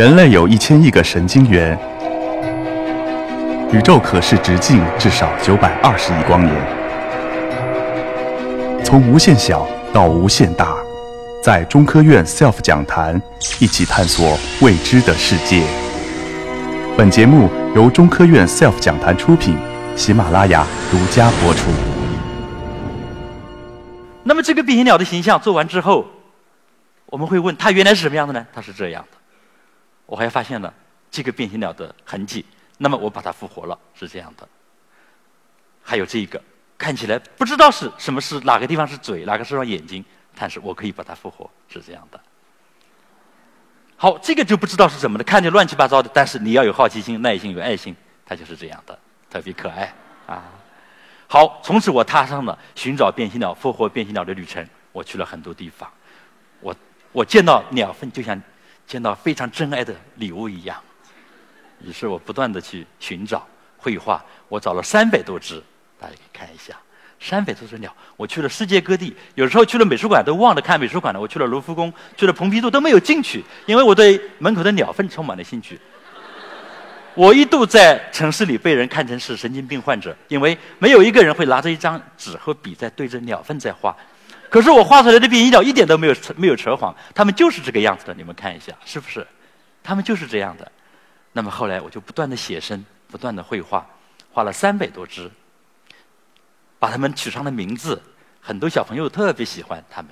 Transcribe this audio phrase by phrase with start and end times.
[0.00, 1.78] 人类有一千亿个神经元，
[3.70, 6.56] 宇宙可视直径至少九百二十亿光年。
[8.82, 10.74] 从无限小到无限大，
[11.42, 13.20] 在中科院 SELF 讲坛
[13.58, 15.62] 一起探索未知的世界。
[16.96, 19.54] 本节目由中科院 SELF 讲坛出品，
[19.96, 21.68] 喜马拉雅独家播出。
[24.24, 26.06] 那么这个变形鸟的形象做完之后，
[27.04, 28.46] 我们会问它原来是什么样的呢？
[28.54, 29.19] 它是这样的。
[30.10, 30.74] 我还发现了
[31.08, 32.44] 这个变形鸟的痕迹，
[32.78, 34.48] 那么我把它复活了，是这样的。
[35.84, 36.42] 还有这个
[36.76, 40.04] 看起来不知道是什么是哪个地方是嘴，哪个是双眼睛，
[40.34, 42.20] 但是我可以把它复活，是这样的。
[43.96, 47.94] 好，这个就不知道是什么的，看着乱七八糟的，但是你要有好奇心、耐心、有爱心，
[48.26, 48.98] 它就是这样的，
[49.30, 49.94] 特别可爱
[50.26, 50.42] 啊。
[51.28, 54.68] 好，从此我踏上了寻找变形鸟、复活变形鸟的旅程。
[54.90, 55.88] 我去了很多地方，
[56.58, 56.74] 我
[57.12, 58.42] 我见到鸟粪就像。
[58.90, 60.76] 见到非常珍爱的礼物一样，
[61.80, 65.62] 于是我不断的去寻找绘画，我找了三百多只，
[65.96, 66.74] 大家可以看一下，
[67.20, 67.94] 三百多只鸟。
[68.16, 71.20] 我去了世界各地，有时候去了美术馆都忘了看美术馆了。
[71.20, 75.80] 我去了卢浮宫，去了蓬皮杜都没有进去，因为我对门口的鸟粪充满了兴趣。
[77.14, 83.96] 我一度在城市里被人看成是神经病患者，因为没有一个人会拿着一张纸和笔在对着鸟粪在画。
[84.50, 89.26] 可是我画出来的变形鸟一点都没有没有扯谎，他们就是这个样子的，你们看一下，是不是？
[89.82, 90.70] 他们就是这样的。
[91.32, 93.86] 那么后来我就不断的写生，不断的绘画，
[94.32, 95.30] 画了三百多只，
[96.78, 98.02] 把他们取上了名字，
[98.40, 100.10] 很多小朋友特别喜欢他们。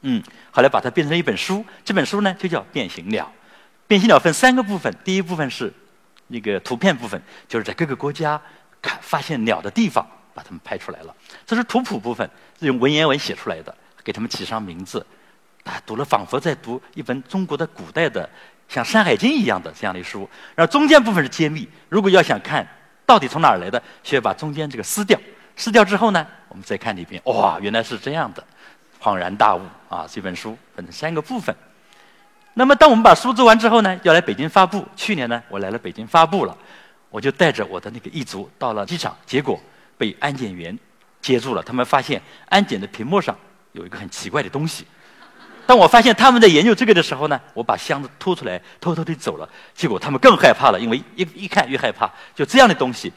[0.00, 3.24] 嗯，后来把它变成了一本书，这本书呢就叫《变形鸟》。
[3.86, 5.72] 变形鸟分三个部分，第一部分是
[6.28, 8.40] 那个图片部分，就是在各个国家
[8.80, 11.14] 看发现鸟的地方，把它们拍出来了。
[11.46, 12.28] 这是图谱部分。
[12.60, 15.04] 是用文言文写出来的，给他们起上名字，
[15.64, 18.28] 啊，读了仿佛在读一本中国的古代的
[18.68, 20.28] 像《山海经》一样的这样的书。
[20.54, 22.66] 然后中间部分是揭秘，如果要想看
[23.04, 25.18] 到底从哪儿来的，需要把中间这个撕掉。
[25.56, 28.42] 撕掉之后呢，我们再看里边，哇，原来是这样的，
[29.00, 30.06] 恍然大悟啊！
[30.08, 31.54] 这本书分成三个部分。
[32.54, 34.86] 那么当我们把书做完之后呢，要来北京发布。
[34.96, 36.56] 去年呢，我来了北京发布了，
[37.10, 39.60] 我就带着我的那个一族到了机场，结果
[39.96, 40.78] 被安检员。
[41.20, 43.34] 接住了，他们发现安检的屏幕上
[43.72, 44.86] 有一个很奇怪的东西。
[45.66, 49.48] 当我发现他们在研究这个的时候呢，我把箱子拖出来，偷偷地走了。
[49.74, 52.10] 结果他们更害怕了，因为一一看越害怕。
[52.34, 53.10] 就这样的东西，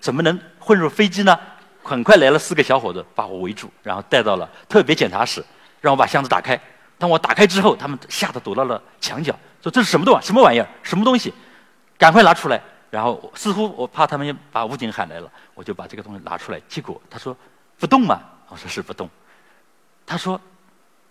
[0.00, 1.38] 怎么能混入飞机呢？
[1.82, 5.44] 很快来了四个小伙子，把我围住，然后带到了特别检查室，
[5.82, 6.58] 让我把箱子打开。
[6.96, 10.66] 当我打开之后，他们吓得躲到了墙角，说这是什么东什么玩意儿？
[10.82, 11.34] 什么东西？
[11.98, 12.58] 赶快拿出来。
[12.94, 16.60] 然后似乎我怕他们把武警喊来了，我就把这个东西拿出来。
[16.68, 17.36] 结果他说
[17.76, 19.10] 不动嘛，我说是不动。
[20.06, 20.40] 他说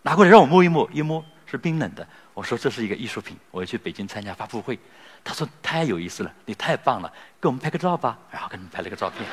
[0.02, 2.08] 拿过来让我摸一摸，一摸是冰冷的。
[2.34, 4.80] 我说这是一个艺术品，我要去北京参加发布会。
[5.26, 7.12] 他说太有意思了，你太棒了，
[7.42, 8.18] 给我们拍个照吧。
[8.32, 9.28] 然后给他们拍了个照片。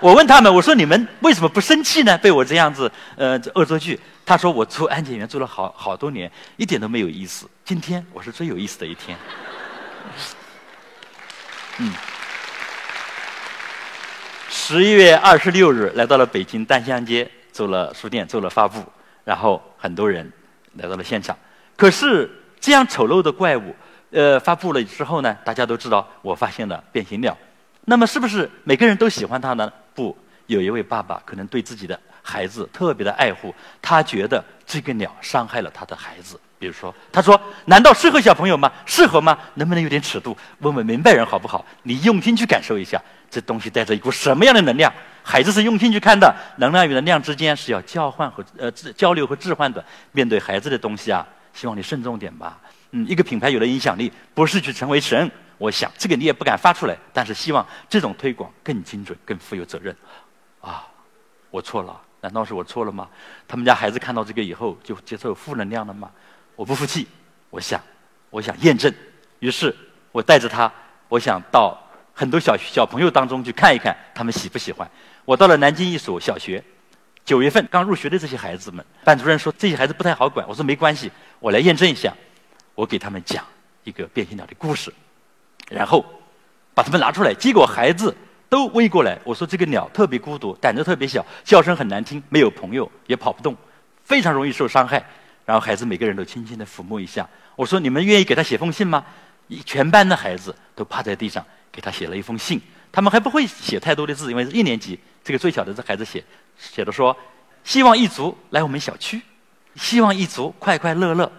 [0.00, 2.18] 我问他们，我说你们为什么不生气呢？
[2.18, 4.00] 被我这样子呃恶作剧。
[4.26, 7.48] 他说我做安检员做了好好多年，一点都没有意思。
[7.64, 9.16] 今天我是最有意思的一天。
[11.84, 11.92] 嗯，
[14.48, 18.80] 十一月二十六日来到了北京丹香街，做了书店，做了发布，
[19.24, 20.30] 然后很多人
[20.74, 21.36] 来到了现场。
[21.76, 23.74] 可是这样丑陋的怪物，
[24.12, 27.36] 呃，发布了之后呢，大家都知道我发现了变形鸟。
[27.84, 29.72] 那么是不是每个人都喜欢它呢？
[29.92, 30.16] 不，
[30.46, 36.38] 有一位爸爸可能对自己的孩子特别的爱护，他觉得这个鸟伤害了他的孩子。
[36.62, 38.70] 比如说，他说：“难道适合小朋友吗？
[38.86, 39.36] 适合吗？
[39.54, 40.36] 能不能有点尺度？
[40.60, 41.66] 问问明白人好不好？
[41.82, 44.92] 你用心去感受一下，这东西带着一股什么样的能量？
[45.24, 49.84] 孩子是用心去看的，能量与能量之间是要交换和呃交流和置换的。
[50.12, 52.56] 面对孩子的东西啊，希望你慎重点吧。
[52.92, 55.28] 嗯，一个品牌有了影响力，不是去成为神。
[55.58, 59.96] 我想这个你也不敢发出来，但是希望这种推广更精准、更负有责任。
[60.60, 60.86] 啊，
[61.50, 63.08] 我错了，难道是我错了吗？
[63.48, 66.08] 他们家孩子看到这个以后就接受负能量了吗？”
[66.56, 67.06] 我不服气，
[67.50, 67.80] 我想，
[68.30, 68.92] 我想验证，
[69.40, 69.74] 于是
[70.10, 70.72] 我带着他，
[71.08, 71.78] 我想到
[72.12, 74.88] 很多小小朋友当中去看一看，他们喜不喜欢。
[75.24, 76.62] 我到了南京一所小学，
[77.24, 81.10] 九月份刚入学的这些孩子们，班主任说这些孩子不太好管，我说没关系，
[81.40, 82.12] 我来验证一下。
[82.74, 83.44] 我给他们讲
[83.84, 84.92] 一个变形鸟的故事，
[85.68, 86.04] 然后
[86.72, 88.14] 把他们拿出来，结果孩子
[88.48, 89.18] 都围过来。
[89.24, 93.54] 我说这个鸟特别孤独，胆子特别小，叫声很难听，没有朋友，也跑不动，
[94.04, 95.04] 非常容易受伤害。
[95.44, 97.28] 然后孩子每个人都轻轻地抚摸一下。
[97.56, 99.04] 我说：“你们愿意给他写封信吗？”
[99.48, 102.60] 一全班的孩子都趴在地上给他写了一封信。
[102.90, 104.98] 他们还不会写太多的字，因为是一年级。
[105.24, 106.24] 这个最小的这孩子写
[106.56, 107.16] 写的说
[107.64, 109.20] ：“希望一族来我们小区，
[109.76, 111.30] 希望一族快快乐乐，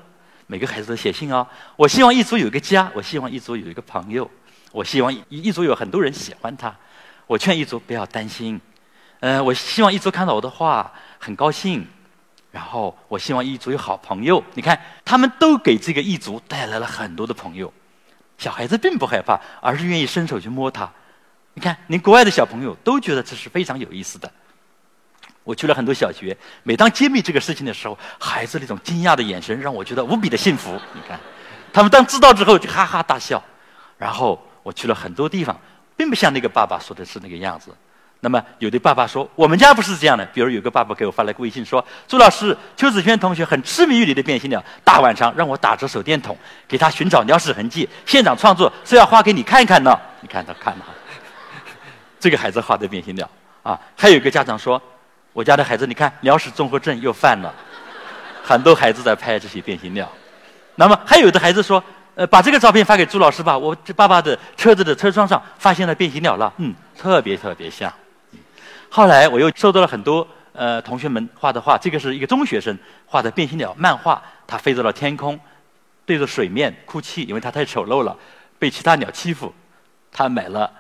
[0.48, 1.48] 每个孩子都写信哦。
[1.76, 4.30] 我希望一族有一个家，我希望一族有一个朋友，
[4.72, 6.76] 我希望一一族有很多人喜欢他。
[7.26, 8.60] 我劝一族不要担心，
[9.22, 11.88] 嗯，我希望一族看到我的画很高兴。
[12.54, 14.44] 然后我希望一族有好朋友。
[14.54, 17.74] 你看，他们都给这个一族带来了很多的朋友。
[18.38, 20.88] 小孩子并不害怕，而是愿意伸手去摸它。
[21.56, 24.32] 你看，连国外的小朋友都觉得这是非常有意思的。
[25.44, 30.80] 我去了很多小学，每当揭秘这个事情的时候，孩子那种惊讶的眼神让我觉得无比的幸福。
[30.94, 31.20] 你看，
[31.74, 33.42] 他们当知道之后就哈哈大笑。
[33.98, 35.60] 然后我去了很多地方，
[35.98, 37.76] 并不像那个爸爸说的是那个样子。
[38.24, 40.26] 那么有的爸爸说，我们家不是这样的。
[40.28, 50.86] 比如有个爸爸给我发来个微信说：“朱老师，邱子轩同学很痴迷于你的变形鸟，大晚上让我打着手电筒给他寻找鸟屎痕迹，现场创作是要画给你看看呢。”你看他看了，
[52.18, 53.30] 这个孩子画的变形鸟
[53.62, 53.78] 啊。
[53.98, 54.82] 还有一个家长说
[55.34, 57.54] ：“我家的孩子，你看鸟屎综合症又犯了。”
[58.42, 60.10] 很多孩子在拍这些变形鸟。
[60.76, 61.84] 那么还有的孩子说。
[62.16, 63.58] 呃，把这个照片发给朱老师吧。
[63.58, 67.92] 我这爸爸的车子的车窗上发现了变形鸟了，嗯，特别特别像。
[68.96, 75.40] 后来我又收到了很多呃同学们画的画，这个是一个中学生画的变形鸟漫画，它飞到了天空，
[76.06, 78.16] 对着水面哭泣，因为它太丑陋了，
[78.60, 79.52] 被其他鸟欺负。
[80.12, 80.72] 他买了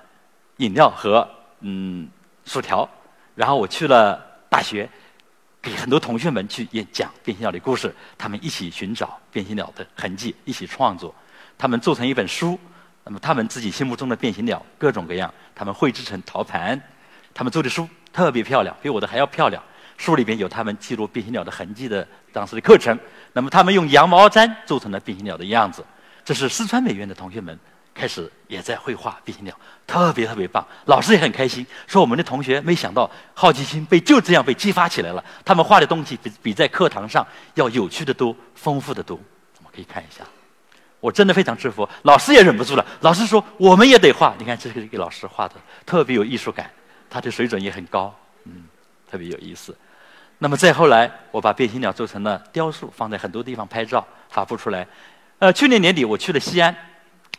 [0.57, 1.27] 饮料和
[1.61, 2.07] 嗯
[2.45, 2.87] 薯条，
[3.33, 4.87] 然后我去了大学。
[5.59, 11.15] 给很多同学们去演讲变形鸟的故事，他们一起寻找变形鸟的痕迹，一起创作，
[11.57, 12.59] 他们做成一本书。
[13.05, 16.79] 那么他们自己心目中的变形鸟各种各样，他们绘制成陶盘，
[17.33, 19.61] 他们做的书特别漂亮，比我的还要漂亮。
[19.97, 22.97] 书里面有他们记录变形鸟的痕迹的当时的课程。
[23.33, 25.83] 那么他们用羊毛毡做成了变形鸟的样子。
[26.23, 27.59] 这是四川美院的同学们。
[27.95, 29.55] 开始也在绘画变形鸟，
[29.85, 30.65] 特别特别棒。
[30.85, 35.23] 老师也很开心，说我们的同学没想到好奇心被就这样被激发起来了。
[35.45, 37.23] 他们画的东西比比在课堂上
[37.53, 39.15] 要有趣的多，丰富的多。
[39.59, 40.23] 我们可以看一下，
[40.99, 41.87] 我真的非常祝福。
[42.01, 44.33] 老师也忍不住了，老师说我们也得画。
[44.39, 45.53] 你看这是给老师画的，
[45.85, 46.71] 特别有艺术感，
[47.13, 48.11] 他的水准也很高，
[48.45, 48.63] 嗯，
[49.07, 49.77] 特别有意思。
[50.39, 54.87] 那么再后来，我把变形鸟做成了雕塑，放在很多地方拍照发布出来。
[55.37, 56.75] 呃，去年年底我去了西安。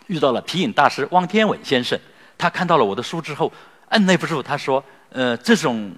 [0.06, 1.98] 遇到了皮影大师汪天伟先生，
[2.36, 3.50] 他看到了我的书之后，
[3.88, 5.90] 按捺不住，他说：“呃，这种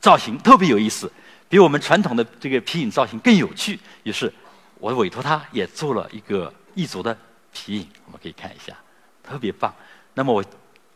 [0.00, 1.12] 造型特别有意思，
[1.48, 4.32] 比我们传统的这个皮影造型更有趣。”于是，
[4.78, 7.16] 我委托他也做了一个异族的
[7.52, 8.72] 皮影，我们可以看一下，
[9.22, 9.74] 特别棒。
[10.14, 10.42] 那么我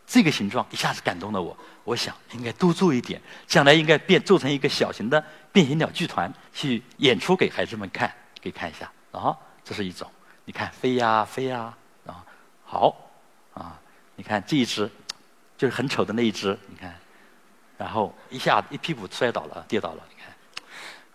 [0.05, 10.09] 这个形状一下子感动了我，我想应该多做一点，将来应该变做成一个小型的变形鸟剧团去演出给孩子们看，可以看一下啊，这是一种，
[10.45, 11.73] 你看飞呀飞呀。
[12.05, 12.21] 啊
[12.65, 12.93] 好，
[13.53, 13.79] 啊，
[14.15, 14.89] 你看这一只，
[15.57, 16.93] 就是很丑的那一只，你看，
[17.77, 20.03] 然后一下一屁股摔倒了，跌倒了。
[20.09, 20.33] 你看，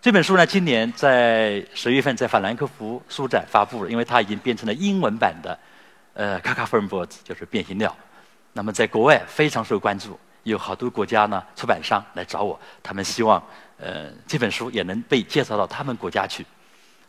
[0.01, 5.59] 这本书呢，今年在十月份在法兰克福书展发布了，因为它已经变成了英文版的，
[6.15, 7.95] 呃，卡卡夫人脖子就是变形鸟。
[8.53, 13.43] 那么在国外非常受关注，有好多国家呢出版商来找我，他们希望
[13.79, 16.45] 呃这本书也能被介绍到他们国家去。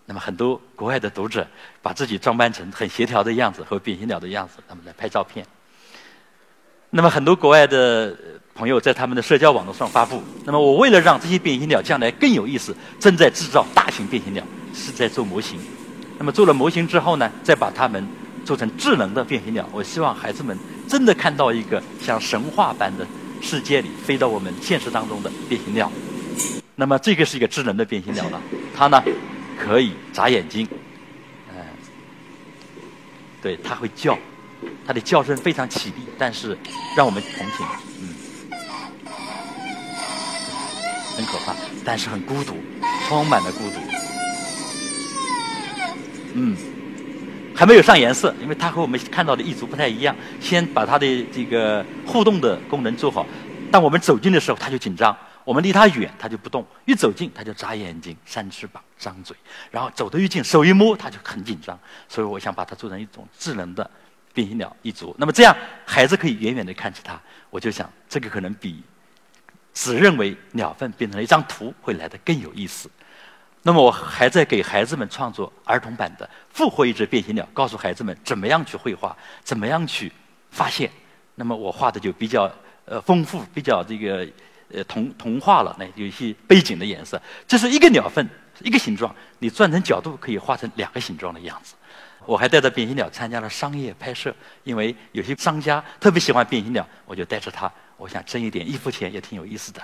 [0.05, 1.45] 那么很多国外的读者
[1.81, 5.45] 把自己装扮成很协调的样子和变形鸟的样子，他们来拍照片。
[6.89, 8.17] 那么很多国外的
[8.55, 10.23] 朋友在他们的社交网络上发布。
[10.45, 14.43] 那么我为了让这些变形鸟将来更有意思，正在制造大型变形鸟，
[14.73, 15.59] 是在做模型。
[16.17, 18.03] 那么做了模型之后呢，再把它们
[18.43, 19.69] 做成智能的变形鸟。
[19.71, 20.57] 我希望孩子们
[20.89, 23.07] 真的看到一个像神话般的
[23.41, 25.89] 世界里飞到我们现实当中的变形鸟。
[26.75, 28.41] 那么这个是一个智能的变形鸟了，
[28.75, 29.01] 它呢？
[29.61, 30.65] 可以眨眼睛，
[31.53, 31.61] 嗯，
[33.41, 34.17] 对，它会叫，
[34.87, 36.57] 它的叫声非常绮丽，但是
[36.95, 37.65] 让我们同情，
[38.01, 38.15] 嗯，
[41.17, 41.53] 很可怕，
[41.83, 42.55] 但是很孤独，
[43.09, 43.81] 充满了孤独，
[46.35, 46.55] 嗯，
[47.59, 53.25] 还没有上颜色，因为它和我们看到的一族不太一样，先把它的这个互动的功能做好，
[53.69, 55.13] 当我们走近的时候，它就紧张。
[55.43, 59.35] 我们离它远，它就不动；一走近，它就眨眼睛、扇翅膀、张嘴。
[59.71, 61.77] 然后走得越近，手一摸，它就很紧张。
[62.07, 63.91] 所以我想把它做成一种智能的
[64.33, 65.13] 变形鸟一族。
[65.19, 65.53] 那么这样，
[65.85, 67.19] 孩子可以远远地看着它。
[67.49, 68.81] 我就想，这个可能比
[69.73, 72.89] 只认为鸟粪变成了一张图会来得更有意思。
[73.61, 80.11] 那么我还在给孩子们创作儿童版的《复活一只变形鸟》，告诉孩子们怎么样去绘画，怎么样去
[80.51, 80.89] 发现。
[81.35, 82.51] 那么我画的就比较
[82.85, 84.27] 呃丰富，比较这个。
[84.71, 91.73] 呃，同同化了那有一些背景的颜色，这是一个鸟粪，一个形状，你转成角度可以画成两个形状的样子。
[92.23, 94.31] 我还带着变形鸟参加了商业拍摄，
[94.63, 99.81] 因为有些商家特别喜欢变形鸟，我就带着它，我想挣一点衣服钱也挺有意思的。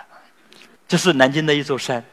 [0.88, 2.06] 这是南京的一座山，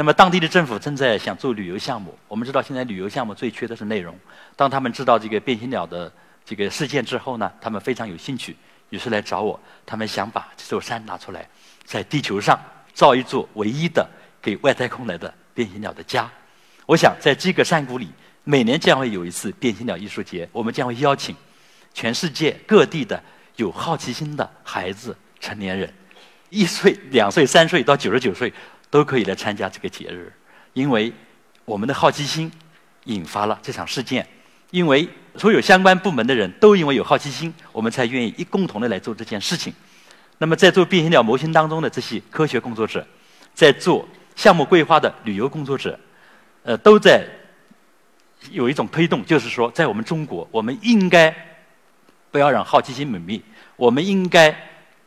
[0.00, 2.18] 那么当地的政府正在想做旅游项目。
[2.26, 4.18] 我们知道现在旅游项目最缺的是内容。
[4.56, 6.10] 当他们知道这个变形鸟的
[6.42, 8.56] 这个事件之后呢，他们非常有兴趣，
[8.88, 9.60] 于是来找我。
[9.84, 11.46] 他们想把这座山拿出来，
[11.84, 12.58] 在地球上
[12.94, 14.08] 造一座唯一的
[14.40, 16.26] 给外太空来的变形鸟的家。
[16.86, 18.08] 我想在这个山谷里，
[18.42, 20.48] 每年将会有一次变形鸟艺术节。
[20.50, 21.36] 我们将会邀请
[21.92, 23.22] 全世界各地的
[23.56, 25.92] 有好奇心的孩子、成年人，
[26.48, 28.50] 一岁、两岁、三岁到九十九岁
[28.90, 30.32] 都可以来参加这个节日，
[30.72, 31.12] 因为
[31.64, 32.50] 我们的好奇心
[33.04, 34.26] 引发了这场事件。
[34.70, 39.72] 因为所有相关部门的人都因为有好奇心，我们才愿意一共同的来做这件事情。
[40.38, 43.04] 那么，在做变形鸟模型当中的这些科学工作者，
[43.52, 45.98] 在做项目规划的旅游工作者。
[46.62, 47.26] 呃，都在
[48.52, 51.34] 有一种推动，就是说，在我们中国，我们应该
[52.30, 53.40] 不要让好奇心泯灭，
[53.74, 54.54] 我们应该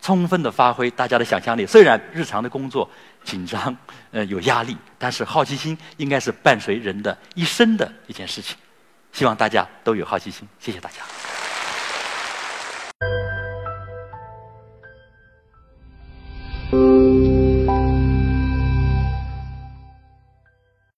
[0.04, 1.66] 充分的发挥大家的想象力。
[1.66, 2.88] 虽然日常的工作
[3.24, 3.76] 紧张，
[4.12, 8.58] 呃，有压力，但是好奇心应该是伴随人的一生的一件事情。
[9.14, 11.33] 希望大家都有好奇心，谢谢大家。